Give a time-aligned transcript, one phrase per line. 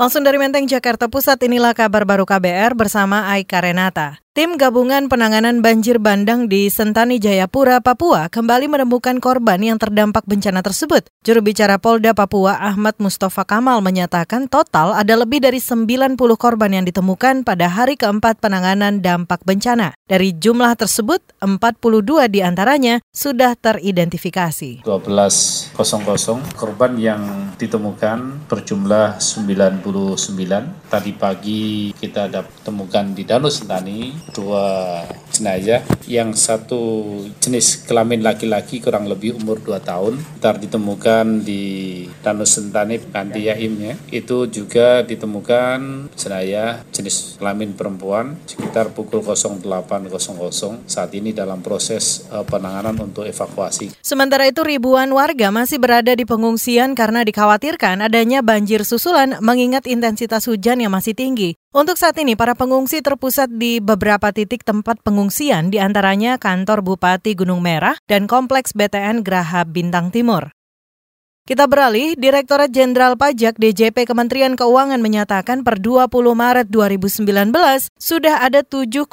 [0.00, 4.24] Langsung dari Menteng, Jakarta Pusat, inilah kabar baru KBR bersama Aika Renata.
[4.40, 10.64] Tim Gabungan Penanganan Banjir Bandang di Sentani Jayapura, Papua kembali menemukan korban yang terdampak bencana
[10.64, 11.04] tersebut.
[11.20, 16.88] Juru bicara Polda Papua Ahmad Mustafa Kamal menyatakan total ada lebih dari 90 korban yang
[16.88, 19.92] ditemukan pada hari keempat penanganan dampak bencana.
[20.08, 24.88] Dari jumlah tersebut, 42 di antaranya sudah teridentifikasi.
[24.88, 25.76] 12.00
[26.56, 29.84] korban yang ditemukan berjumlah 99.
[30.88, 32.32] Tadi pagi kita
[32.64, 35.80] temukan di Danau Sentani dua jenazah.
[36.04, 36.82] Yang satu
[37.40, 40.20] jenis kelamin laki-laki kurang lebih umur 2 tahun.
[40.42, 41.62] Ntar ditemukan di
[42.20, 43.94] Danau Sentani Kanti Yaim ya.
[44.12, 50.10] Itu juga ditemukan jenazah jenis kelamin perempuan sekitar pukul 08.00
[50.84, 53.94] saat ini dalam proses uh, penanganan untuk evakuasi.
[54.04, 60.50] Sementara itu ribuan warga masih berada di pengungsian karena dikhawatirkan adanya banjir susulan mengingat intensitas
[60.50, 61.56] hujan yang masih tinggi.
[61.70, 67.38] Untuk saat ini, para pengungsi terpusat di beberapa titik tempat pengungsian, di antaranya kantor Bupati
[67.38, 70.50] Gunung Merah dan Kompleks BTN Graha Bintang Timur.
[71.50, 77.26] Kita beralih, Direktorat Jenderal Pajak DJP Kementerian Keuangan menyatakan per 20 Maret 2019
[77.98, 79.10] sudah ada 7,6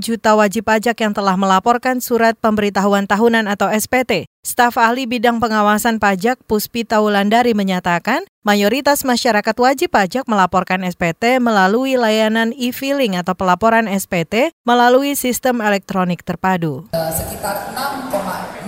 [0.00, 4.24] juta wajib pajak yang telah melaporkan surat pemberitahuan tahunan atau SPT.
[4.40, 12.00] Staf ahli bidang pengawasan pajak Puspita Wulandari menyatakan, mayoritas masyarakat wajib pajak melaporkan SPT melalui
[12.00, 16.88] layanan e-filing atau pelaporan SPT melalui sistem elektronik terpadu.
[16.96, 18.09] Eh, sekitar 6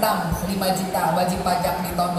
[0.03, 0.50] 5
[0.83, 2.12] juta wajib pajak di tahun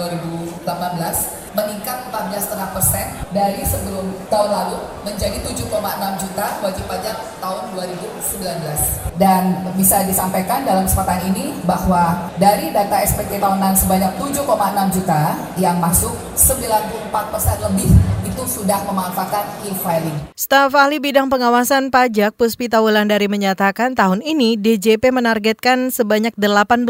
[0.63, 9.19] 2018 meningkat 14,5 persen dari sebelum tahun lalu menjadi 7,6 juta wajib pajak tahun 2019.
[9.19, 15.21] Dan bisa disampaikan dalam kesempatan ini bahwa dari data SPT tahunan sebanyak 7,6 juta
[15.59, 17.91] yang masuk 94 persen lebih
[18.33, 20.17] itu sudah memanfaatkan e-filing.
[20.33, 26.89] Staf ahli bidang pengawasan pajak Puspita Wulandari menyatakan tahun ini DJP menargetkan sebanyak 18,3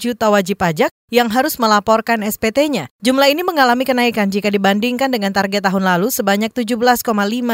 [0.00, 2.88] juta wajib pajak yang harus melaporkan SPT-nya.
[3.04, 7.04] Jumlah ini mengalami kenaikan jika dibandingkan dengan target tahun lalu sebanyak 17,5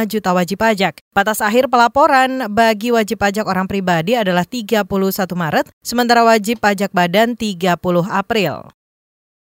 [0.06, 1.02] juta wajib pajak.
[1.10, 4.86] Batas akhir pelaporan bagi wajib pajak orang pribadi adalah 31
[5.34, 7.78] Maret, sementara wajib pajak badan 30
[8.10, 8.70] April.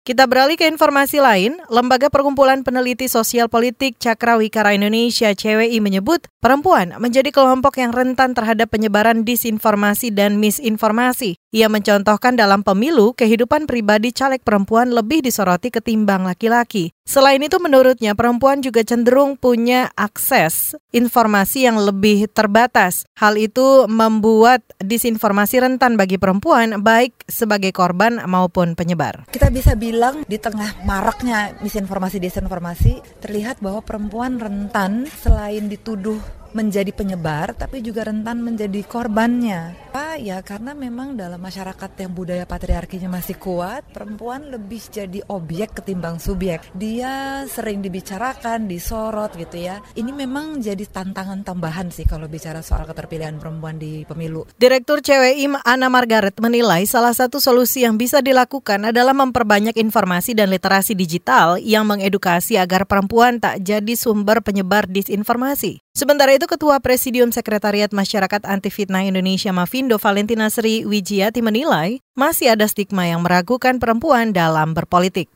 [0.04, 6.92] Kita beralih ke informasi lain, Lembaga Perkumpulan Peneliti Sosial Politik Cakrawikara Indonesia CWI menyebut perempuan
[7.00, 11.40] menjadi kelompok yang rentan terhadap penyebaran disinformasi dan misinformasi.
[11.56, 16.92] Ia mencontohkan dalam pemilu kehidupan pribadi caleg perempuan lebih disoroti ketimbang laki-laki.
[17.08, 23.08] Selain itu menurutnya perempuan juga cenderung punya akses informasi yang lebih terbatas.
[23.16, 29.24] Hal itu membuat disinformasi rentan bagi perempuan baik sebagai korban maupun penyebar.
[29.32, 36.18] Kita bisa bilang bilang di tengah maraknya misinformasi disinformasi terlihat bahwa perempuan rentan selain dituduh
[36.54, 39.74] menjadi penyebar tapi juga rentan menjadi korbannya.
[39.94, 40.18] Apa?
[40.18, 46.22] Ya karena memang dalam masyarakat yang budaya patriarkinya masih kuat, perempuan lebih jadi objek ketimbang
[46.22, 46.62] subjek.
[46.74, 49.82] Dia sering dibicarakan, disorot gitu ya.
[49.94, 54.46] Ini memang jadi tantangan tambahan sih kalau bicara soal keterpilihan perempuan di pemilu.
[54.58, 60.50] Direktur CWI Ana Margaret menilai salah satu solusi yang bisa dilakukan adalah memperbanyak informasi dan
[60.50, 65.83] literasi digital yang mengedukasi agar perempuan tak jadi sumber penyebar disinformasi.
[65.94, 72.50] Sementara itu, Ketua Presidium Sekretariat Masyarakat Anti Fitnah Indonesia Mavindo Valentina Sri Wijiati menilai masih
[72.50, 75.30] ada stigma yang meragukan perempuan dalam berpolitik.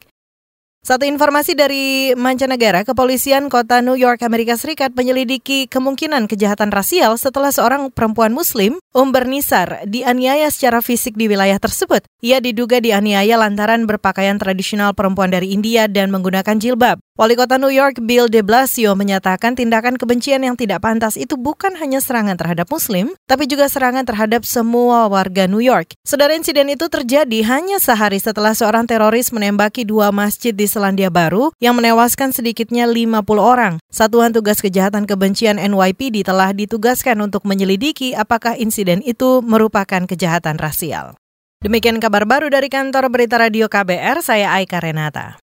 [0.82, 7.54] Satu informasi dari mancanegara, kepolisian kota New York, Amerika Serikat menyelidiki kemungkinan kejahatan rasial setelah
[7.54, 12.02] seorang perempuan muslim, Umber Nisar, dianiaya secara fisik di wilayah tersebut.
[12.19, 16.98] Ia diduga dianiaya lantaran berpakaian tradisional perempuan dari India dan menggunakan jilbab.
[17.19, 21.75] Wali kota New York Bill de Blasio menyatakan tindakan kebencian yang tidak pantas itu bukan
[21.75, 25.99] hanya serangan terhadap muslim, tapi juga serangan terhadap semua warga New York.
[26.06, 31.51] Saudara insiden itu terjadi hanya sehari setelah seorang teroris menembaki dua masjid di Selandia Baru
[31.59, 33.83] yang menewaskan sedikitnya 50 orang.
[33.91, 41.19] Satuan Tugas Kejahatan Kebencian NYPD telah ditugaskan untuk menyelidiki apakah insiden itu merupakan kejahatan rasial.
[41.67, 45.48] Demikian kabar baru dari kantor Berita Radio KBR, saya Aika Renata.